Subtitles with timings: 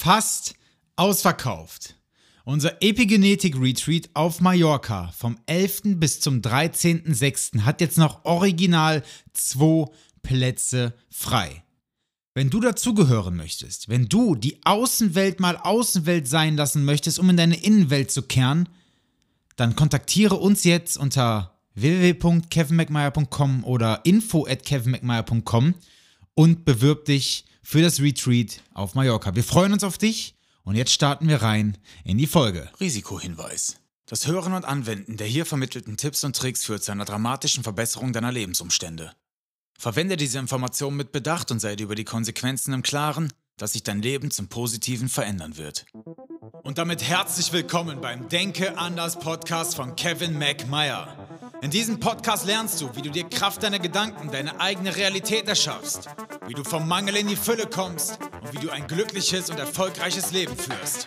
[0.00, 0.54] fast
[0.96, 1.94] ausverkauft.
[2.44, 5.82] Unser Epigenetik Retreat auf Mallorca vom 11.
[5.96, 7.60] bis zum 13.06.
[7.60, 9.02] hat jetzt noch original
[9.34, 9.90] zwei
[10.22, 11.62] Plätze frei.
[12.32, 17.36] Wenn du dazugehören möchtest, wenn du die Außenwelt mal Außenwelt sein lassen möchtest, um in
[17.36, 18.70] deine Innenwelt zu kehren,
[19.56, 25.74] dann kontaktiere uns jetzt unter www.kevinmcmeyer.com oder info at kevinmcmeyer.com
[26.34, 29.34] und bewirb dich für das Retreat auf Mallorca.
[29.34, 30.34] Wir freuen uns auf dich
[30.64, 32.70] und jetzt starten wir rein in die Folge.
[32.80, 33.76] Risikohinweis.
[34.06, 38.12] Das Hören und Anwenden der hier vermittelten Tipps und Tricks führt zu einer dramatischen Verbesserung
[38.12, 39.12] deiner Lebensumstände.
[39.78, 43.82] Verwende diese Informationen mit Bedacht und sei dir über die Konsequenzen im Klaren, dass sich
[43.82, 45.86] dein Leben zum Positiven verändern wird.
[46.62, 51.19] Und damit herzlich willkommen beim Denke anders Podcast von Kevin McMeyer.
[51.62, 56.08] In diesem Podcast lernst du, wie du dir Kraft deiner Gedanken, deine eigene Realität erschaffst,
[56.46, 60.32] wie du vom Mangel in die Fülle kommst und wie du ein glückliches und erfolgreiches
[60.32, 61.06] Leben führst.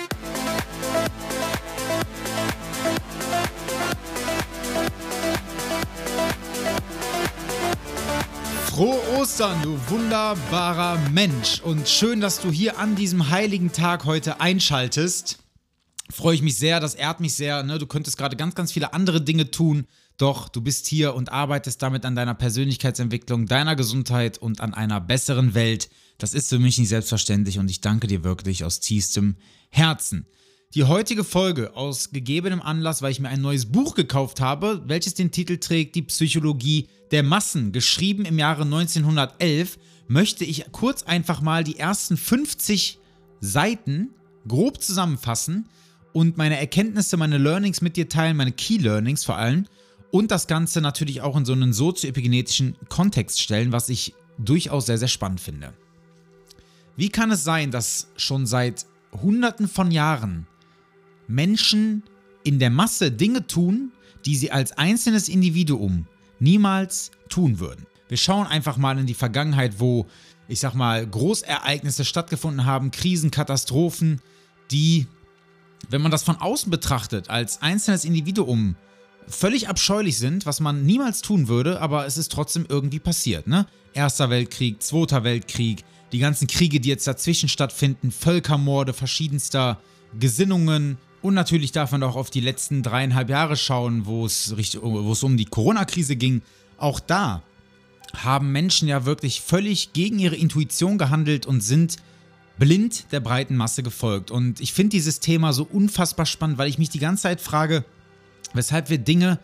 [8.68, 11.62] Frohe Ostern, du wunderbarer Mensch.
[11.62, 15.40] Und schön, dass du hier an diesem heiligen Tag heute einschaltest.
[16.12, 17.64] Freue ich mich sehr, das ehrt mich sehr.
[17.64, 17.80] Ne?
[17.80, 19.88] Du könntest gerade ganz, ganz viele andere Dinge tun.
[20.18, 25.02] Doch du bist hier und arbeitest damit an deiner Persönlichkeitsentwicklung, deiner Gesundheit und an einer
[25.02, 25.90] besseren Welt.
[26.18, 29.36] Das ist für mich nicht selbstverständlich und ich danke dir wirklich aus tiefstem
[29.70, 30.28] Herzen.
[30.76, 35.14] Die heutige Folge aus gegebenem Anlass, weil ich mir ein neues Buch gekauft habe, welches
[35.14, 41.42] den Titel trägt Die Psychologie der Massen, geschrieben im Jahre 1911, möchte ich kurz einfach
[41.42, 42.98] mal die ersten 50
[43.40, 44.10] Seiten
[44.48, 45.70] grob zusammenfassen
[46.12, 49.68] und meine Erkenntnisse, meine Learnings mit dir teilen, meine Key Learnings vor allem
[50.14, 55.00] und das Ganze natürlich auch in so einen sozioepigenetischen Kontext stellen, was ich durchaus sehr,
[55.00, 55.74] sehr spannend finde.
[56.96, 58.86] Wie kann es sein, dass schon seit
[59.24, 60.46] Hunderten von Jahren
[61.28, 62.04] Menschen
[62.44, 63.92] in der Masse Dinge tun,
[64.24, 66.06] die sie als einzelnes Individuum
[66.40, 67.88] niemals tun würden?
[68.08, 70.06] Wir schauen einfach mal in die Vergangenheit, wo,
[70.48, 74.22] ich sag mal, Großereignisse stattgefunden haben, Krisen, Katastrophen,
[74.70, 75.08] die,
[75.90, 78.76] wenn man das von außen betrachtet, als einzelnes Individuum
[79.28, 83.48] völlig abscheulich sind, was man niemals tun würde, aber es ist trotzdem irgendwie passiert.
[83.48, 83.66] Ne?
[83.94, 89.80] Erster Weltkrieg, Zweiter Weltkrieg, die ganzen Kriege, die jetzt dazwischen stattfinden, Völkermorde verschiedenster
[90.20, 95.12] Gesinnungen und natürlich darf man auch auf die letzten dreieinhalb Jahre schauen, wo es, wo
[95.12, 96.42] es um die Corona-Krise ging.
[96.78, 97.42] Auch da
[98.18, 101.96] haben Menschen ja wirklich völlig gegen ihre Intuition gehandelt und sind
[102.60, 104.32] blind der breiten Masse gefolgt.
[104.32, 107.86] Und ich finde dieses Thema so unfassbar spannend, weil ich mich die ganze Zeit frage,
[108.54, 109.40] weshalb wir Dinge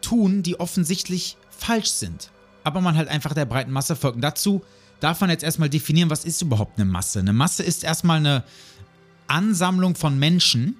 [0.00, 2.30] tun, die offensichtlich falsch sind.
[2.64, 4.16] Aber man halt einfach der breiten Masse folgt.
[4.16, 4.62] Und dazu
[5.00, 7.20] darf man jetzt erstmal definieren, was ist überhaupt eine Masse.
[7.20, 8.44] Eine Masse ist erstmal eine
[9.26, 10.76] Ansammlung von Menschen.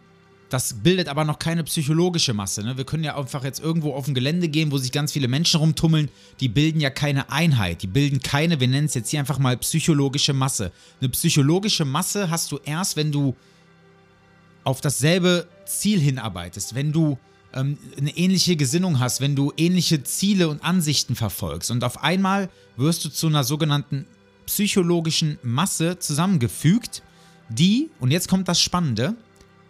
[0.50, 2.62] Das bildet aber noch keine psychologische Masse.
[2.62, 2.78] Ne?
[2.78, 5.60] Wir können ja einfach jetzt irgendwo auf ein Gelände gehen, wo sich ganz viele Menschen
[5.60, 6.08] rumtummeln.
[6.40, 7.82] Die bilden ja keine Einheit.
[7.82, 10.72] Die bilden keine, wir nennen es jetzt hier einfach mal psychologische Masse.
[11.00, 13.36] Eine psychologische Masse hast du erst, wenn du
[14.64, 16.74] auf dasselbe Ziel hinarbeitest.
[16.74, 17.18] Wenn du
[17.58, 21.70] ähm, eine ähnliche Gesinnung hast, wenn du ähnliche Ziele und Ansichten verfolgst.
[21.70, 24.06] Und auf einmal wirst du zu einer sogenannten
[24.46, 27.02] psychologischen Masse zusammengefügt,
[27.48, 29.14] die, und jetzt kommt das Spannende,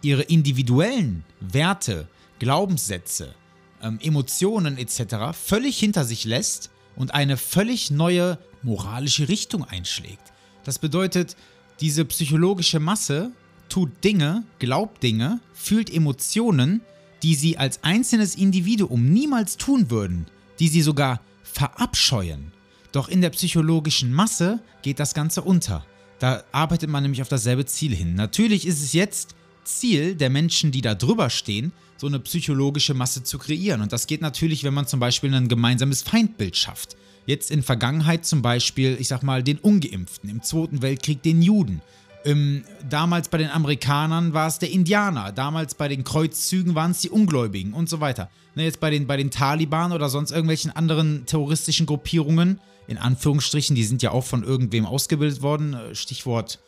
[0.01, 2.07] ihre individuellen Werte,
[2.39, 3.33] Glaubenssätze,
[3.81, 5.33] ähm, Emotionen etc.
[5.33, 10.33] völlig hinter sich lässt und eine völlig neue moralische Richtung einschlägt.
[10.63, 11.35] Das bedeutet,
[11.79, 13.31] diese psychologische Masse
[13.69, 16.81] tut Dinge, glaubt Dinge, fühlt Emotionen,
[17.23, 20.25] die sie als einzelnes Individuum niemals tun würden,
[20.59, 22.51] die sie sogar verabscheuen.
[22.91, 25.85] Doch in der psychologischen Masse geht das Ganze unter.
[26.19, 28.15] Da arbeitet man nämlich auf dasselbe Ziel hin.
[28.15, 33.23] Natürlich ist es jetzt Ziel der Menschen, die da drüber stehen, so eine psychologische Masse
[33.23, 33.81] zu kreieren.
[33.81, 36.95] Und das geht natürlich, wenn man zum Beispiel ein gemeinsames Feindbild schafft.
[37.25, 41.81] Jetzt in Vergangenheit zum Beispiel, ich sag mal, den Ungeimpften, im Zweiten Weltkrieg den Juden
[42.29, 47.01] ähm, damals bei den Amerikanern war es der Indianer, damals bei den Kreuzzügen waren es
[47.01, 48.29] die Ungläubigen und so weiter.
[48.55, 53.75] Ne, jetzt bei den, bei den Taliban oder sonst irgendwelchen anderen terroristischen Gruppierungen, in Anführungsstrichen,
[53.75, 56.59] die sind ja auch von irgendwem ausgebildet worden, äh, Stichwort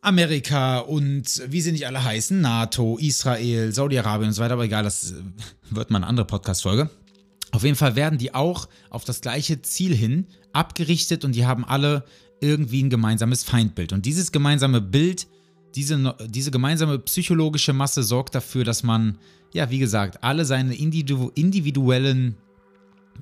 [0.00, 4.82] Amerika und wie sie nicht alle heißen, NATO, Israel, Saudi-Arabien und so weiter, aber egal,
[4.82, 5.14] das äh,
[5.70, 6.90] wird mal eine andere Podcast-Folge.
[7.52, 11.64] Auf jeden Fall werden die auch auf das gleiche Ziel hin abgerichtet und die haben
[11.64, 12.04] alle
[12.42, 13.92] irgendwie ein gemeinsames Feindbild.
[13.92, 15.26] Und dieses gemeinsame Bild,
[15.74, 19.18] diese, diese gemeinsame psychologische Masse sorgt dafür, dass man,
[19.52, 22.36] ja, wie gesagt, alle seine individu individuellen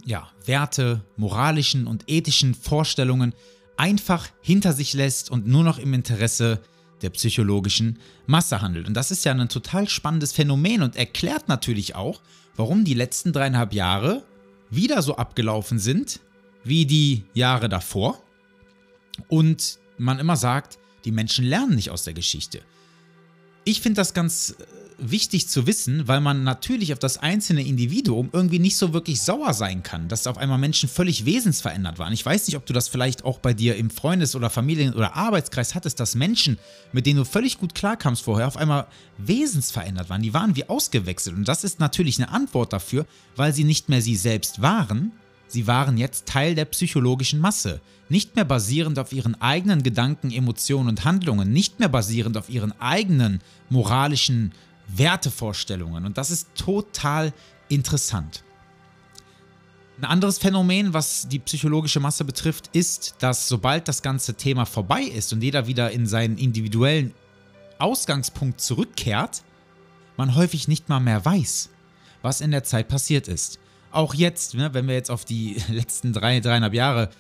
[0.05, 3.35] ja, Werte, moralischen und ethischen Vorstellungen
[3.77, 6.61] einfach hinter sich lässt und nur noch im Interesse
[7.03, 8.87] der psychologischen Masse handelt.
[8.87, 12.21] Und das ist ja ein total spannendes Phänomen und erklärt natürlich auch,
[12.57, 14.23] warum die letzten dreieinhalb Jahre
[14.71, 16.21] wieder so abgelaufen sind
[16.63, 18.23] wie die Jahre davor.
[19.29, 22.61] Und man immer sagt, die Menschen lernen nicht aus der Geschichte.
[23.65, 24.65] Ich finde das ganz äh,
[24.99, 29.55] wichtig zu wissen, weil man natürlich auf das einzelne Individuum irgendwie nicht so wirklich sauer
[29.55, 32.13] sein kann, dass auf einmal Menschen völlig wesensverändert waren.
[32.13, 35.15] Ich weiß nicht, ob du das vielleicht auch bei dir im Freundes- oder Familien- oder
[35.15, 36.59] Arbeitskreis hattest, dass Menschen,
[36.93, 38.87] mit denen du völlig gut klarkamst vorher, auf einmal
[39.19, 40.23] wesensverändert waren.
[40.23, 41.37] Die waren wie ausgewechselt.
[41.37, 43.07] Und das ist natürlich eine Antwort dafür,
[43.37, 45.13] weil sie nicht mehr sie selbst waren,
[45.51, 50.89] Sie waren jetzt Teil der psychologischen Masse, nicht mehr basierend auf ihren eigenen Gedanken, Emotionen
[50.89, 54.53] und Handlungen, nicht mehr basierend auf ihren eigenen moralischen
[54.89, 56.05] Wertevorstellungen.
[56.05, 57.33] Und das ist total
[57.69, 58.43] interessant.
[59.99, 65.03] Ein anderes Phänomen, was die psychologische Masse betrifft, ist, dass sobald das ganze Thema vorbei
[65.03, 67.13] ist und jeder wieder in seinen individuellen
[67.79, 69.43] Ausgangspunkt zurückkehrt,
[70.17, 71.69] man häufig nicht mal mehr weiß,
[72.23, 73.59] was in der Zeit passiert ist.
[73.93, 77.11] Auch jetzt, ne, wenn wir jetzt auf die letzten drei, dreieinhalb Jahre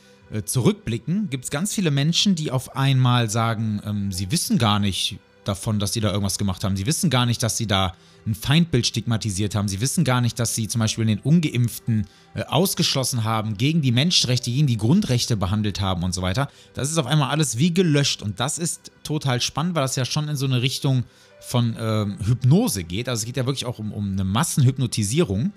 [0.44, 5.18] zurückblicken, gibt es ganz viele Menschen, die auf einmal sagen, ähm, sie wissen gar nicht,
[5.44, 6.76] davon, dass sie da irgendwas gemacht haben.
[6.76, 7.94] Sie wissen gar nicht, dass sie da
[8.26, 9.68] ein Feindbild stigmatisiert haben.
[9.68, 13.92] Sie wissen gar nicht, dass sie zum Beispiel den Ungeimpften äh, ausgeschlossen haben, gegen die
[13.92, 16.50] Menschenrechte, gegen die Grundrechte behandelt haben und so weiter.
[16.74, 20.04] Das ist auf einmal alles wie gelöscht und das ist total spannend, weil das ja
[20.04, 21.04] schon in so eine Richtung
[21.40, 23.08] von ähm, Hypnose geht.
[23.08, 25.52] Also es geht ja wirklich auch um, um eine Massenhypnotisierung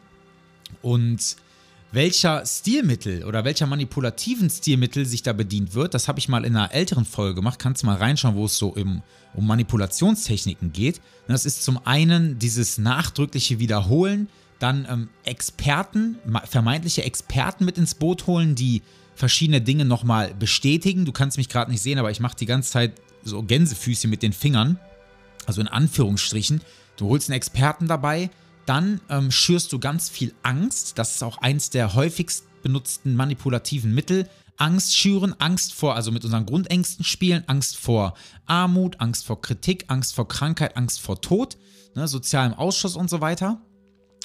[0.82, 1.36] und
[1.94, 6.56] welcher Stilmittel oder welcher manipulativen Stilmittel sich da bedient wird, das habe ich mal in
[6.56, 7.60] einer älteren Folge gemacht.
[7.60, 9.04] Kannst du mal reinschauen, wo es so im,
[9.36, 11.02] um Manipulationstechniken geht.
[11.28, 18.26] das ist zum einen dieses nachdrückliche Wiederholen, dann ähm, Experten, vermeintliche Experten mit ins Boot
[18.26, 18.82] holen, die
[19.14, 21.06] verschiedene Dinge nochmal bestätigen.
[21.06, 22.94] Du kannst mich gerade nicht sehen, aber ich mache die ganze Zeit
[23.24, 24.80] so Gänsefüße mit den Fingern,
[25.46, 26.62] also in Anführungsstrichen.
[26.98, 28.32] Du holst einen Experten dabei,
[28.66, 30.98] dann ähm, schürst du ganz viel Angst.
[30.98, 34.30] Das ist auch eins der häufigst benutzten manipulativen Mittel.
[34.58, 38.14] Angst schüren, Angst vor, also mit unseren Grundängsten spielen, Angst vor
[38.46, 41.58] Armut, Angst vor Kritik, Angst vor Krankheit, Angst vor Tod,
[41.96, 43.62] ne, sozialem Ausschuss und so weiter.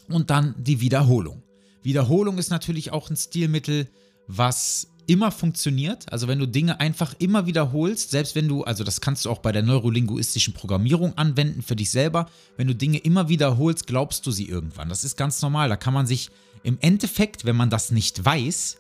[0.09, 1.43] Und dann die Wiederholung.
[1.83, 3.89] Wiederholung ist natürlich auch ein Stilmittel,
[4.27, 6.11] was immer funktioniert.
[6.13, 9.39] Also wenn du Dinge einfach immer wiederholst, selbst wenn du, also das kannst du auch
[9.39, 14.31] bei der neurolinguistischen Programmierung anwenden für dich selber, wenn du Dinge immer wiederholst, glaubst du
[14.31, 14.89] sie irgendwann.
[14.89, 15.71] Das ist ganz normal.
[15.71, 16.31] Da kann man sich
[16.63, 18.79] im Endeffekt, wenn man das nicht weiß,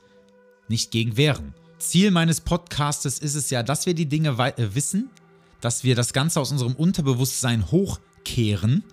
[0.68, 1.54] nicht gegen wehren.
[1.78, 5.10] Ziel meines Podcastes ist es ja, dass wir die Dinge äh, wissen,
[5.60, 8.84] dass wir das Ganze aus unserem Unterbewusstsein hochkehren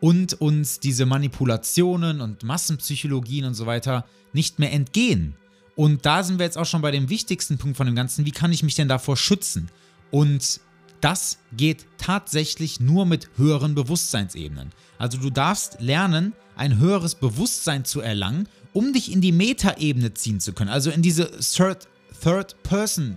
[0.00, 4.04] und uns diese Manipulationen und Massenpsychologien und so weiter
[4.34, 5.34] nicht mehr entgehen.
[5.76, 8.24] Und da sind wir jetzt auch schon bei dem wichtigsten Punkt von dem Ganzen.
[8.26, 9.70] Wie kann ich mich denn davor schützen?
[10.10, 10.60] Und
[11.00, 14.70] das geht tatsächlich nur mit höheren Bewusstseinsebenen.
[14.98, 20.40] Also du darfst lernen, ein höheres Bewusstsein zu erlangen, um dich in die Metaebene ziehen
[20.40, 20.70] zu können.
[20.70, 23.16] Also in diese Third-Person-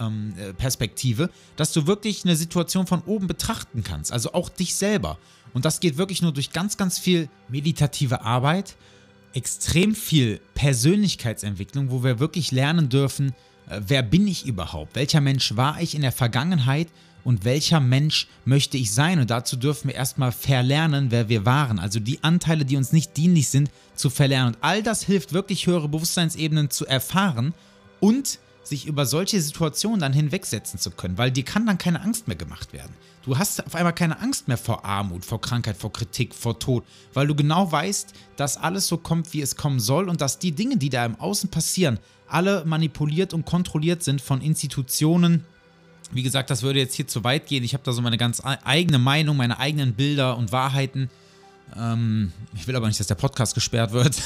[0.00, 0.54] ähm, äh,
[1.56, 5.18] dass du wirklich eine Situation von oben betrachten kannst, also auch dich selber.
[5.54, 8.76] Und das geht wirklich nur durch ganz, ganz viel meditative Arbeit
[9.34, 13.34] extrem viel Persönlichkeitsentwicklung, wo wir wirklich lernen dürfen,
[13.68, 14.96] äh, wer bin ich überhaupt?
[14.96, 16.88] Welcher Mensch war ich in der Vergangenheit
[17.24, 19.18] und welcher Mensch möchte ich sein?
[19.18, 21.78] Und dazu dürfen wir erstmal verlernen, wer wir waren.
[21.78, 24.54] Also die Anteile, die uns nicht dienlich sind, zu verlernen.
[24.54, 27.54] Und all das hilft wirklich höhere Bewusstseinsebenen zu erfahren
[28.00, 28.38] und
[28.68, 32.36] sich über solche Situationen dann hinwegsetzen zu können, weil dir kann dann keine Angst mehr
[32.36, 32.94] gemacht werden.
[33.24, 36.84] Du hast auf einmal keine Angst mehr vor Armut, vor Krankheit, vor Kritik, vor Tod,
[37.12, 40.52] weil du genau weißt, dass alles so kommt, wie es kommen soll und dass die
[40.52, 45.44] Dinge, die da im Außen passieren, alle manipuliert und kontrolliert sind von Institutionen.
[46.10, 47.64] Wie gesagt, das würde jetzt hier zu weit gehen.
[47.64, 51.10] Ich habe da so meine ganz eigene Meinung, meine eigenen Bilder und Wahrheiten.
[51.76, 54.16] Ähm, ich will aber nicht, dass der Podcast gesperrt wird.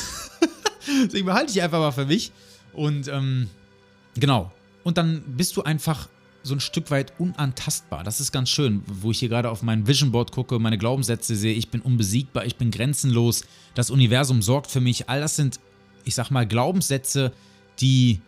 [1.06, 2.30] Deswegen behalte ich einfach mal für mich.
[2.72, 3.50] Und ähm,
[4.14, 4.52] Genau.
[4.84, 6.08] Und dann bist du einfach
[6.42, 8.02] so ein Stück weit unantastbar.
[8.02, 11.36] Das ist ganz schön, wo ich hier gerade auf mein Vision Board gucke, meine Glaubenssätze
[11.36, 15.08] sehe, ich bin unbesiegbar, ich bin grenzenlos, das Universum sorgt für mich.
[15.08, 15.60] All das sind,
[16.04, 17.32] ich sag mal, Glaubenssätze,
[17.80, 18.20] die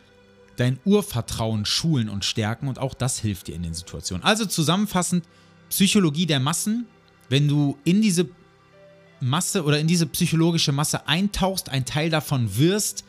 [0.56, 4.24] dein Urvertrauen schulen und stärken und auch das hilft dir in den Situationen.
[4.24, 5.24] Also zusammenfassend,
[5.70, 6.86] Psychologie der Massen,
[7.28, 8.28] wenn du in diese
[9.20, 13.04] Masse oder in diese psychologische Masse eintauchst, ein Teil davon wirst,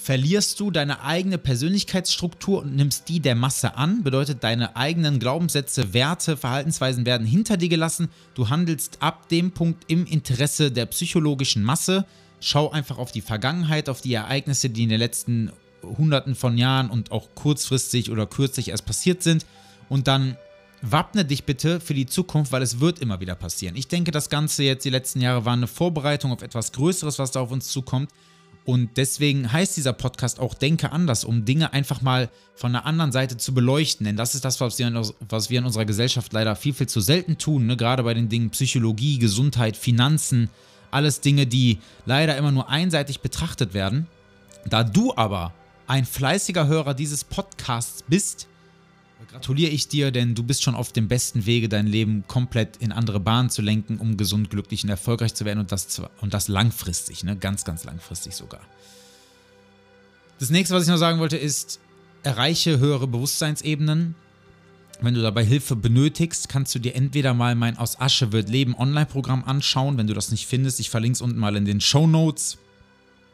[0.00, 4.02] verlierst du deine eigene Persönlichkeitsstruktur und nimmst die der Masse an.
[4.02, 8.08] Bedeutet, deine eigenen Glaubenssätze, Werte, Verhaltensweisen werden hinter dir gelassen.
[8.34, 12.06] Du handelst ab dem Punkt im Interesse der psychologischen Masse.
[12.40, 15.50] Schau einfach auf die Vergangenheit, auf die Ereignisse, die in den letzten
[15.82, 19.44] Hunderten von Jahren und auch kurzfristig oder kürzlich erst passiert sind.
[19.88, 20.36] Und dann
[20.80, 23.76] wappne dich bitte für die Zukunft, weil es wird immer wieder passieren.
[23.76, 27.32] Ich denke, das Ganze jetzt, die letzten Jahre, war eine Vorbereitung auf etwas Größeres, was
[27.32, 28.10] da auf uns zukommt.
[28.68, 33.12] Und deswegen heißt dieser Podcast auch Denke anders, um Dinge einfach mal von der anderen
[33.12, 34.04] Seite zu beleuchten.
[34.04, 37.64] Denn das ist das, was wir in, unserer Gesellschaft leider viel, viel zu selten tun.
[37.64, 37.78] Ne?
[37.78, 40.50] Gerade bei den Dingen Psychologie, Gesundheit, Finanzen.
[40.90, 44.06] Alles Dinge, die leider immer nur einseitig betrachtet werden.
[44.66, 45.54] Da du aber
[45.86, 48.48] ein fleißiger Hörer dieses Podcasts bist,
[49.28, 52.92] gratuliere ich dir, denn du bist schon auf dem besten Wege, dein Leben komplett in
[52.92, 56.48] andere Bahnen zu lenken, um gesund, glücklich und erfolgreich zu werden und das, und das
[56.48, 57.36] langfristig, ne?
[57.36, 58.60] ganz, ganz langfristig sogar.
[60.38, 61.78] Das nächste, was ich noch sagen wollte, ist,
[62.22, 64.14] erreiche höhere Bewusstseinsebenen.
[65.00, 68.74] Wenn du dabei Hilfe benötigst, kannst du dir entweder mal mein Aus Asche wird Leben
[68.74, 70.80] Online-Programm anschauen, wenn du das nicht findest.
[70.80, 72.58] Ich verlinke es unten mal in den Show Notes.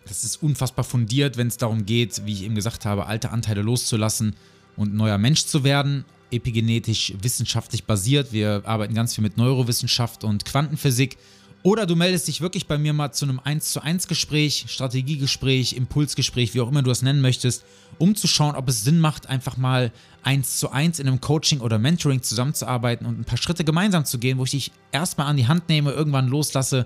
[0.06, 3.62] Das ist unfassbar fundiert, wenn es darum geht, wie ich eben gesagt habe, alte Anteile
[3.62, 4.34] loszulassen
[4.76, 6.04] und neuer Mensch zu werden.
[6.30, 8.32] Epigenetisch wissenschaftlich basiert.
[8.32, 11.16] Wir arbeiten ganz viel mit Neurowissenschaft und Quantenphysik.
[11.64, 15.72] Oder du meldest dich wirklich bei mir mal zu einem 1 zu 1 Gespräch, Strategiegespräch,
[15.72, 17.64] Impulsgespräch, wie auch immer du es nennen möchtest,
[17.96, 19.90] um zu schauen, ob es Sinn macht, einfach mal
[20.24, 24.18] 1 zu 1 in einem Coaching oder Mentoring zusammenzuarbeiten und ein paar Schritte gemeinsam zu
[24.18, 26.84] gehen, wo ich dich erstmal an die Hand nehme, irgendwann loslasse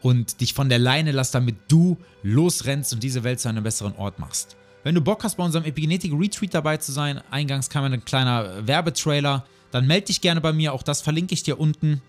[0.00, 3.96] und dich von der Leine lasse, damit du losrennst und diese Welt zu einem besseren
[3.96, 4.56] Ort machst.
[4.82, 8.66] Wenn du Bock hast, bei unserem Epigenetik Retreat dabei zu sein, eingangs kam ein kleiner
[8.66, 12.00] Werbetrailer, dann melde dich gerne bei mir, auch das verlinke ich dir unten.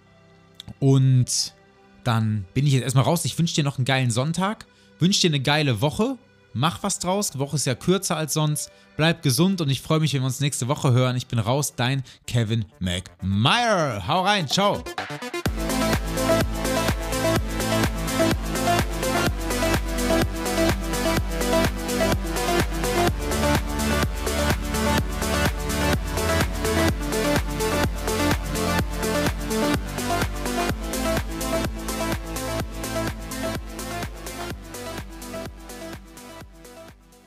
[0.80, 1.54] Und
[2.04, 3.26] dann bin ich jetzt erstmal raus.
[3.26, 4.66] Ich wünsche dir noch einen geilen Sonntag,
[5.00, 6.18] wünsche dir eine geile Woche.
[6.54, 7.32] Mach was draus.
[7.32, 8.72] Die Woche ist ja kürzer als sonst.
[8.98, 11.16] Bleib gesund und ich freue mich, wenn wir uns nächste Woche hören.
[11.16, 14.06] Ich bin raus, dein Kevin McMeyer.
[14.08, 14.84] Hau rein, ciao.